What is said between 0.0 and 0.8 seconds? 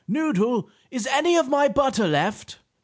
Noodle!